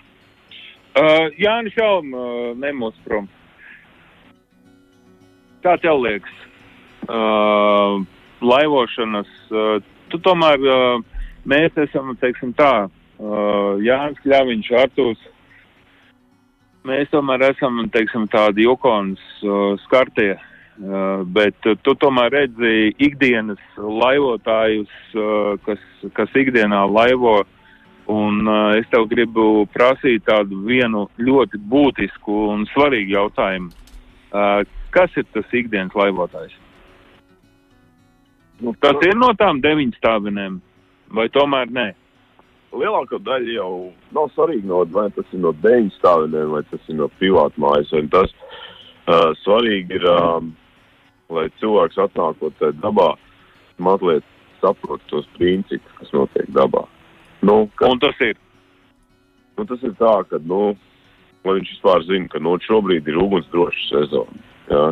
[0.93, 3.29] Uh, Jānis Šalm, uh, nemūs prom.
[5.65, 6.35] Kā tev liekas?
[7.09, 8.03] Uh,
[8.45, 9.79] laivošanas, uh,
[10.13, 15.27] tu tomēr, uh, mēs esam, teiksim tā, uh, Jānis Kļaviņš, Artūs,
[16.87, 23.61] mēs tomēr esam, teiksim, tādi jokons uh, skartie, uh, bet uh, tu tomēr redzi ikdienas
[23.77, 25.83] laivotājus, uh, kas,
[26.17, 27.43] kas ikdienā laivo,
[28.13, 33.73] un uh, es tev gribu prasīt tādu vienu ļoti būtisku un svarīgu jautājumu.
[34.93, 36.55] Kas ir tas ikdienas laivotājs?
[38.65, 40.57] Nu, Tas ir no tām deviņstāvinēm,
[41.13, 41.91] vai tomēr nē?
[42.73, 43.73] lielākā daļa jau
[44.17, 47.93] nav svarīga, no, vai tas ir no deviņu stāviem, vai tas ir no privātu mājas.
[48.13, 50.53] Tas uh, svarīgi ir, um,
[51.33, 53.13] lai cilvēks atnākot tajā dabā,
[53.83, 54.27] mazliet
[54.63, 56.85] saprot tos principus, kas notiek dabā.
[57.43, 58.37] Nu, ka, Un tas ir.
[59.59, 60.75] nu, tas ir tā, ka, nu,
[61.45, 64.45] lai viņš vispār zina, ka nu, šobrīd ir ugunsdroša sezona.
[64.71, 64.85] Jā.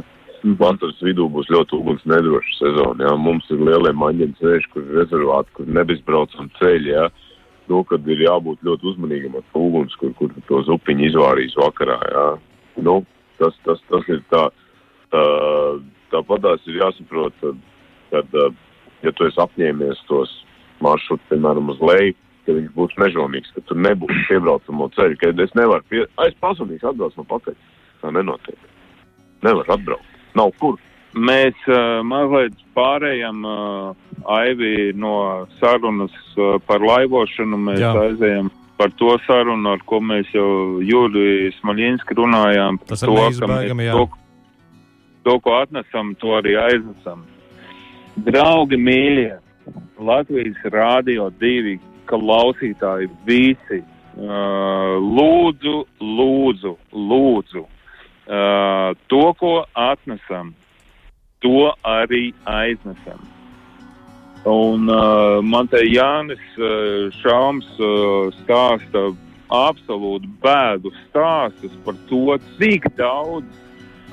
[0.57, 3.07] Vasaras vidū būs ļoti uguns nedroša sezona.
[3.07, 3.14] Jā.
[3.20, 6.94] Mums ir lielie maņģeņu ceļi, kur ir rezervāti, kur nebezbraucam ceļi.
[6.96, 7.07] Jā.
[7.70, 12.00] Nu, kad ir jābūt ļoti uzmanīgam ar uguns, kur, kur to zupiņu izvārīs vakarā.
[12.16, 12.26] Jā.
[12.83, 12.98] Nu,
[13.38, 14.48] tas, tas, tas ir tā.
[15.14, 15.24] tā
[16.12, 17.46] tāpat tās ir jāsaprot,
[18.11, 18.49] ka,
[19.05, 20.33] ja tu esi apņēmies tos
[20.85, 25.57] maršrutus, piemēram, uz leju, ka viņš būs mežonīgs, ka tur nebūs piebraucamo ceļu, ka es
[25.59, 26.05] nevaru, pie...
[26.27, 27.59] es pasūtīšu atbrauc no pakaļ.
[28.01, 28.70] Tā nenotiek.
[29.44, 30.23] Nevar atbraukt.
[30.38, 30.79] Nav kur.
[31.11, 33.90] Mēs uh, mazliet pārējām uh,
[34.31, 37.59] Aivi no sarunas uh, par laivošanu.
[37.66, 37.90] Mēs Jā.
[37.90, 38.05] Jā.
[38.12, 42.79] aizējām par to sarunu, ar ko mēs jau Jūriju Smaļinski runājām.
[42.88, 43.99] Tas ir to, ka neizbēgami, jā.
[43.99, 44.19] To,
[45.24, 47.24] to, ko atnesam, to arī aiznesam.
[48.26, 49.38] Draugi mīļie,
[50.00, 51.76] Latvijas Rādio 2
[52.11, 60.54] klausītāji visi, uh, lūdzu, lūdzu, lūdzu, uh, to, ko atnesam,
[61.44, 63.20] to arī aiznesam.
[64.48, 69.11] Un uh, man te Jānis uh, Šāms uh, stāsta
[69.52, 73.44] absolūti bēdu stāstus par to, cik daudz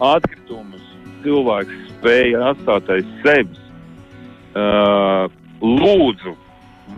[0.04, 0.84] atkritumus
[1.28, 3.64] cilvēks spēja atstāt aiz sevis.
[4.58, 5.28] Uh,
[5.62, 6.34] lūdzu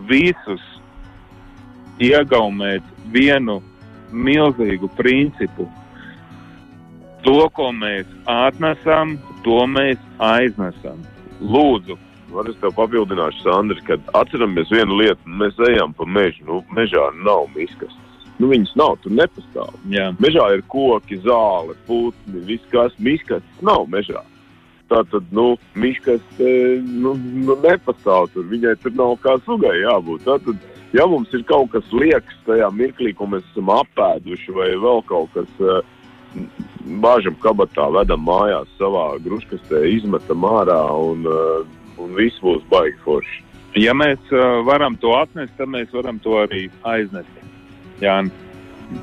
[0.08, 0.62] visus
[2.00, 3.58] iegaumēt vienu
[4.10, 5.66] milzīgu principu.
[7.26, 11.02] To, ko mēs atnesam, to mēs aiznesam.
[11.40, 11.98] Lūdzu,
[12.30, 17.08] Var es tev papildināšu, Sandri, kad atceramies vienu lietu, mēs ejam pa mežu, nu, mežā
[17.26, 17.96] nav miskas.
[18.40, 19.74] Nu, viņas nav, tur nepastāv.
[19.92, 20.10] jā.
[20.22, 24.22] Mežā ir koki, zāle, putni, viss kas, miskas nav mežā.
[24.90, 30.24] Tā tad, nu, miskas, e, nu, nu, nepastāv tur, viņai tur nav kā sugai jābūt.
[30.24, 30.64] Tā tad,
[30.96, 35.36] ja mums ir kaut kas liekas tajā mirklī, ko mēs esam apēduši, vai vēl kaut
[35.36, 35.76] kas, e,
[37.04, 41.44] bāžam kabatā, vedam mājās savā gruškastē, izmetam ārā un, e,
[42.00, 43.44] un viss būs baigi forši.
[43.78, 44.32] ja mēs
[44.66, 47.39] varam to atnest, tad mēs varam to arī aiznest.
[48.00, 48.20] Jā,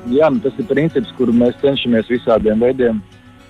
[0.08, 3.00] Jā, nu, tas ir princips, kuru mēs cenšamies visādiem veidiem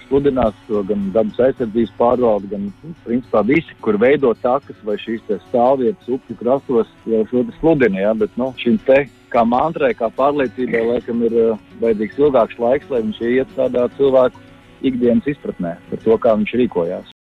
[0.07, 0.57] sludināt.
[0.69, 5.39] To gan dabas aizsardzības pārvalde, gan nu, principā visi, kur veido takas vai šīs te
[5.49, 8.05] stāvvietas upju krastos, jau šo sludina.
[8.05, 12.91] Jā, bet nu, šim te kā mantrai, kā pārliecībai, laikam ir uh, vajadzīgs ilgāks laiks,
[12.93, 14.47] lai viņš iet tādā cilvēku
[14.89, 17.15] ikdienas izpratnē par to, kā viņš rīkojās.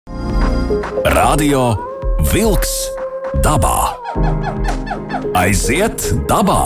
[1.16, 1.70] Radio
[2.34, 2.76] Wolks
[3.40, 3.78] dabā.
[5.36, 6.60] Aiziet dabā!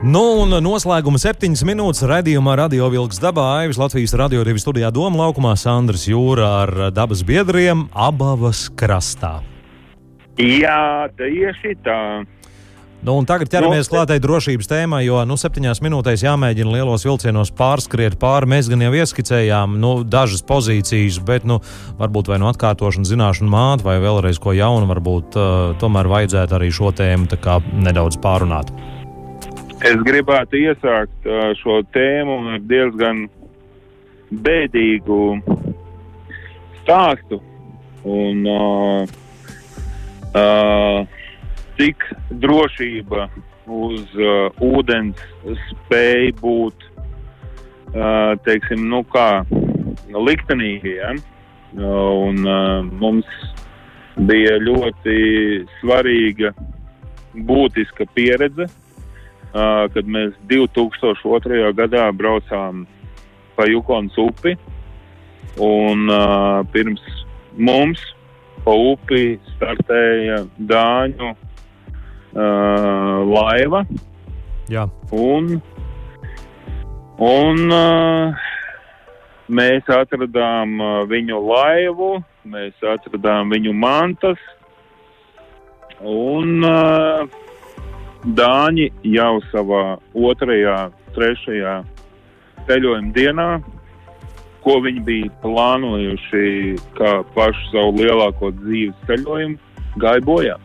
[0.00, 5.26] Nu, un noslēguma septiņas minūtes raidījumā Radio Vilks dabā Aivis Latvijas radio divi studijā Doma
[5.26, 9.42] laukumā Sandrs Jūra ar dabas biedriem Abavas krastā.
[10.40, 12.00] jā tieši tā.
[13.04, 18.16] Nu, tagad ķeramies no, klātai drošības tēmai, jo nu, septiņās minūtēs jāmēģina lielos vilcienos pārskriet
[18.20, 18.48] pāri.
[18.48, 21.58] Mēs gan jau ieskicējām nu, dažas pozīcijas, bet nu,
[22.00, 26.72] varbūt vai nu atkārtošana, zināšana māte, vai vēlreiz ko jaunu, varbūt uh, tomēr vajadzētu arī
[26.72, 27.28] šo tēmu
[27.84, 28.72] nedaudz pārunāt.
[29.80, 33.22] Es gribētu iesākt šo tēmu ar diezgan
[34.44, 35.20] bēdīgu
[36.82, 37.38] stāstu.
[38.04, 39.08] Un, uh,
[40.36, 40.98] uh,
[41.78, 42.04] cik
[42.42, 43.24] drošība
[43.64, 45.24] uz uh, ūdens
[45.70, 46.86] spēj būt,
[47.94, 49.30] uh, teiksim, nu kā
[50.12, 51.14] liktenīgi, ja?
[51.16, 53.32] Uh, un uh, mums
[54.28, 55.18] bija ļoti
[55.78, 56.52] svarīga,
[57.48, 58.89] būtiska pieredze, uh,
[59.50, 61.72] kad mēs 2002.
[61.74, 62.84] gadā braucām
[63.56, 64.54] pa Jukonas upi,
[65.60, 67.02] un uh, pirms
[67.58, 68.00] mums
[68.64, 71.40] pa upi startēja Dāņu uh,
[73.26, 73.82] laiva.
[74.70, 74.86] Jā.
[75.10, 75.56] Un,
[77.18, 78.46] un uh,
[79.50, 82.12] mēs atradām uh, viņu laivu,
[82.46, 84.40] mēs atradām viņu mantas.
[86.00, 87.26] Un uh,
[88.20, 91.78] Dāņi jau savā otrajā, trešajā
[92.68, 93.48] ceļojuma dienā,
[94.60, 96.50] ko viņi bija plānojuši
[96.98, 99.56] kā pašu savu lielāko dzīves ceļojumu,
[100.02, 100.58] gāja bojā.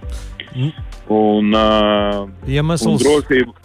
[0.51, 0.73] Mm.
[1.15, 2.89] Un, uh, iemesls?
[2.89, 3.55] Un drošība.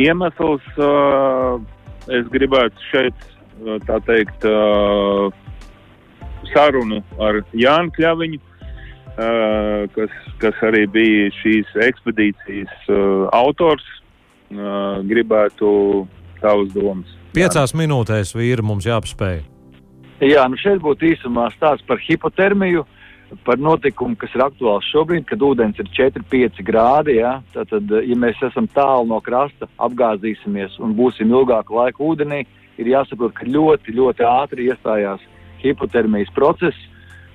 [0.00, 1.60] Iemesls, uh,
[2.16, 3.28] es gribētu šeit,
[3.84, 5.28] tā teikt, uh,
[6.54, 8.40] sarunu ar Jānu Kļaviņu,
[9.16, 13.84] kas, kas arī bija šīs ekspedīcijas uh, autors,
[14.50, 15.68] uh, gribētu
[16.40, 17.10] tavas domas.
[17.34, 19.42] Piecās minūtēs vīri mums jāpaspēj.
[20.22, 22.84] Jā, nu šeit būtu īsumā stāsts par hipotermiju.
[23.42, 27.16] Par notikumu, kas ir aktuāls šobrīd, kad ūdens ir 4-5 grādi.
[27.18, 27.40] Ja?
[27.54, 32.44] Tātad, ja mēs esam tālu no krasta, apgāzīsimies un būsim ilgāku laiku ūdenī,
[32.78, 35.24] ir jāsaprot, ka ļoti, ļoti ātri iestājās
[35.64, 36.78] hipotermijas process,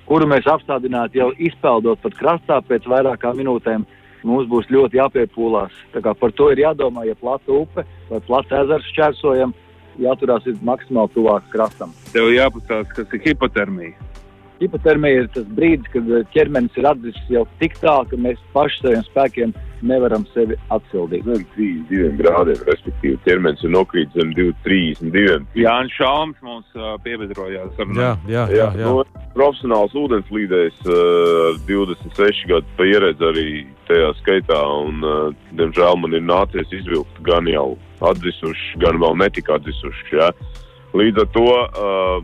[0.09, 3.85] kuru mēs apstādinātu jau izpeldot pat krastā pēc vairākām minūtēm.
[4.27, 5.75] Mums būs ļoti jāpiepūlās.
[5.93, 9.53] Par to ir jādomā, ja plata upe vai plata ezers šķērsojam,
[10.01, 11.93] jāturās maksimāli tuvāk krastam.
[12.11, 14.09] Tev jāpastāsta, kas ir hipotermija.
[14.59, 19.05] Hipotermija ir tas brīdis, kad ķermenis ir atdzisis jau tik tālu, ka mēs paši saviem
[19.07, 21.25] spēkiem nevaram sevi atsildīt.
[21.27, 25.39] Zem 32 grādiem, respektīvi, ķermenis ir nokrītis zem 32.
[25.59, 27.75] Jā, un Šalms mums uh, piebiedrojās.
[27.79, 28.69] Jā, jā, jā.
[28.77, 28.85] jā.
[28.85, 29.03] No,
[29.35, 33.49] profesionāls ūdenslīdējs ar uh, 26 gadu pieredzi arī
[33.89, 37.73] tajā skaitā, un, uh, diemžēl, man ir nācies izvilkt gan jau
[38.05, 40.09] atdzisuši, gan vēl netika atdzisuši.
[40.19, 40.31] Jā.
[40.97, 42.17] Līdz ar to uh,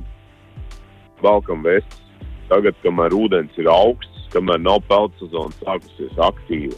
[1.22, 2.06] valkam vestes
[2.50, 6.76] Tagad, kamēr ūdens ir augsts, kamēr nav peldsezona sākusies aktīvi,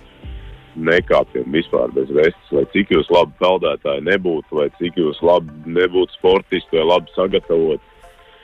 [0.77, 6.17] nekāpjam vispār bez vestes, lai cik jūs labi peldētāji nebūtu, vai cik jūs labi nebūtu
[6.17, 7.83] sportisti vai labi sagatavoti.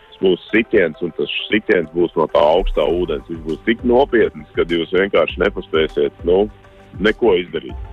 [0.09, 3.29] Tas būs sitiens, un tas sitiens būs no tā augstā ūdens.
[3.29, 6.45] Viņš būs tik nopietns, ka jūs vienkārši nepaspēsiet nu,
[6.99, 7.89] neko izdarīt.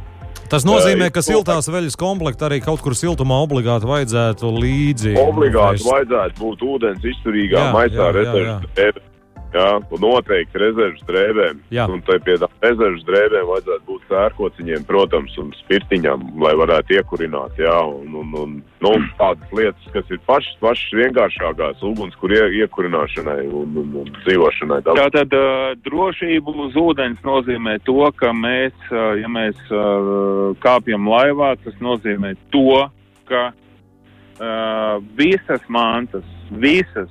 [0.50, 5.14] Tas nozīmē, ka siltās veļas komplekta arī kaut kur siltumā obligāti vajadzētu līdzi.
[5.22, 9.10] Obligāti vajadzētu būt ūdens izturīgā maisā rezervē.
[9.51, 11.59] Jā, un noteikti rezerves drēbēm.
[11.75, 11.89] Jā.
[11.91, 17.59] Un tai pie tām rezerves drēbēm vajadzētu būt sērkociņiem, protams, un spirtiņam, lai varētu iekurināt.
[17.59, 23.43] Jā, un, un, un nu, tādas lietas, kas ir pašas, pašas vienkāršākās ugunskura ie, iekurināšanai
[23.49, 24.83] un, un, un dzīvošanai.
[24.87, 31.57] Tātad uh, drošība uz ūdens nozīmē to, ka mēs, uh, ja mēs uh, kāpjam laivā,
[31.65, 32.85] tas nozīmē to,
[33.31, 37.11] ka uh, visas mantas, visas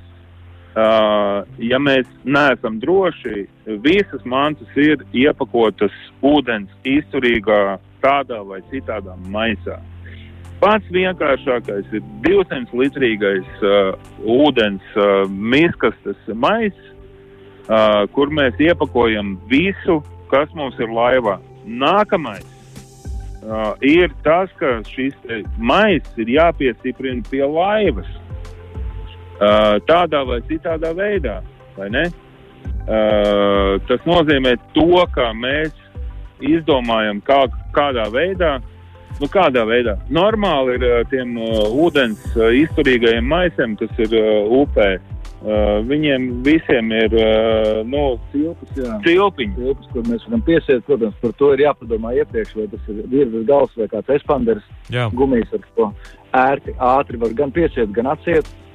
[0.78, 3.48] Uh, ja mēs neesam droši,
[3.82, 9.80] visas mantas ir iepakotas ūdens izturīgā tādā vai citādā maisā.
[10.62, 16.78] Pats vienkāršākais ir 200 litrīgais uh, ūdens uh, miskastes maiss,
[17.66, 21.40] uh, kur mēs iepakojam visu, kas mums ir laivā.
[21.66, 22.46] Nākamais
[23.42, 25.18] uh, ir tas, ka šis
[25.58, 28.20] maiss ir jāpiestiprina pie laivas
[29.40, 31.40] tādā vai citādā veidā.
[31.78, 31.90] Vai
[32.90, 35.72] uh, tas nozīmē to, ka mēs
[36.40, 38.58] izdomājam, kā, kādā veidā.
[39.20, 39.98] Nu, kādā veidā?
[40.16, 44.94] Normāli ir uh, tiem uh, ūdens uh, izturīgajiem maisiem, kas ir uh, upē.
[45.40, 48.72] Uh, viņiem visiem ir uh, nu, cilpus,
[49.04, 49.56] cilpiņi.
[49.56, 53.46] Cilpus, kur mēs varam piesiet, protams, par to ir jāpadomā iepriekš, vai tas ir virsmas
[53.48, 54.72] gals vai kāds espanders,
[55.16, 55.92] gumijas, ar ko
[56.40, 58.48] ērti, ātri var gan piesiet, gan atsiet.
[58.48, 58.69] Uh,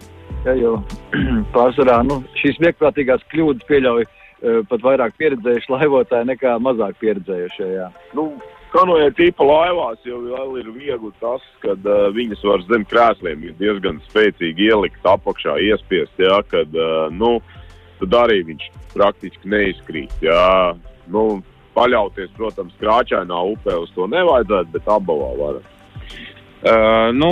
[0.45, 0.75] Ja, jo
[1.57, 7.71] pārsvarā nu, šīs vieglprātīgās kļūdas pieļauj uh, pat vairāk pieredzējuši laivotāji nekā mazāk pieredzējušie.
[7.79, 7.89] Jā.
[8.17, 8.27] Nu,
[8.75, 10.21] kanoja tipa laivās jau
[10.59, 16.41] ir viegli tas, ka uh, viņas var zem krēsliem diezgan spēcīgi ielikt apakšā, iespiest, jā,
[16.51, 17.39] kad, uh, nu,
[18.03, 20.75] tad arī viņš praktiski neizkrīt, jā.
[21.13, 21.43] Nu,
[21.75, 25.71] paļauties, protams, krāčainā upē uz to nevajadzētu, bet abavā varat.
[26.65, 27.31] Uh, nu,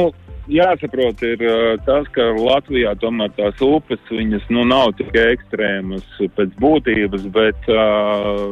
[0.51, 1.45] jāsaprot, ir
[1.86, 8.47] tas, ka Latvijā tomēr tās upes viņas nu, nav tik ekstrēmas pēc būtības, bet uh,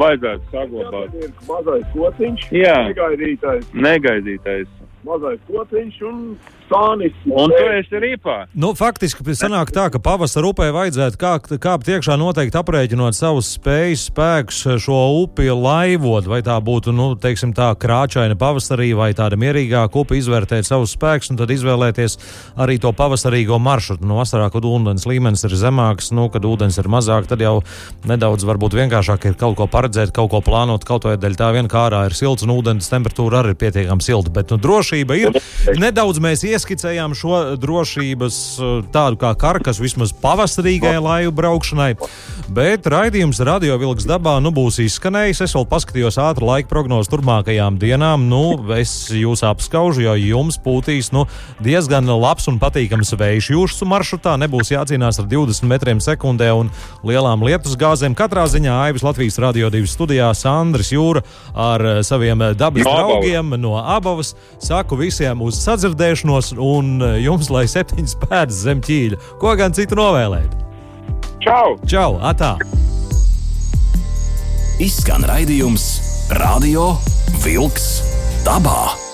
[0.00, 1.16] vajadzētu saglabāt.
[1.48, 4.68] Mazais kociņš, negaidītais, Negaidītais.
[5.06, 6.22] mazais kociņš un
[6.70, 7.14] sānis.
[7.26, 8.36] Un tu esi rīpā.
[8.56, 14.06] Nu, faktiski sanāk tā, ka pavasara upē vajadzētu kāpt, kāpt iekšā noteikti aprēķinot savus spējas,
[14.10, 20.02] spēkus šo upi laivot, vai tā būtu, nu, teiksim tā, krāčaina pavasarī vai tāda mierīgāka
[20.02, 22.18] upe, izvērtēt savus spēkus un tad izvēlēties
[22.62, 24.06] arī to pavasarīgo maršrutu.
[24.06, 27.58] No vasarā, kad ūdens līmenis ir zemāks, nu, kad ūdens ir mazāk, tad jau
[28.08, 31.70] nedaudz varbūt vienkāršāk ir kaut ko paredzēt, kaut ko plānot, kaut vai dēļ tā vien
[31.70, 35.40] kā ārā ir silts un ūdens temperatūra arī ir pietiekami silta, bet, nu, drošība ir.
[35.80, 41.90] Nedaudz mēs ieskicējām šo drošības eh, tādu kā karkas vismaz pavasarīgajai laivu braukšanai,
[42.56, 45.42] bet raidījums Radio Vilks dabā nu būs izskanējis.
[45.46, 48.26] Es vēl paskatījos ātru laika prognozu turpmākajām dienām.
[48.30, 51.26] Nu, es jūs apskaužu, jo jums pūtīs nu,
[51.62, 54.36] diezgan labs un patīkams vējš jūsu maršrutā.
[54.40, 56.72] Nebūs jācīnās ar 20 metriem sekundē un
[57.06, 58.16] lielām lietus gāzēm.
[58.18, 63.12] Katrā ziņā Aivis Latvijas Radio 2 studijā Sandrs Jūra ar saviem dabas No Abavas.
[63.12, 64.34] draugiem no abavas.
[64.62, 69.20] Saku visiem uz sadzirdēšanos un eh, jums lai septiņas pēdas zem ķīļa.
[69.42, 70.52] Ko gan citu novēlēt?
[71.44, 71.76] Čau!
[71.86, 72.16] Čau!
[72.26, 72.56] Atā!
[74.82, 75.88] Izskan raidījums
[76.36, 76.90] Radio
[77.44, 77.90] Vilks
[78.44, 79.05] dabā.